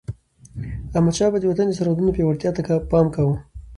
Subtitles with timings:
[0.95, 2.61] احمدشاه بابا به د وطن د سرحدونو پیاوړتیا ته
[2.91, 3.35] پام کاوه.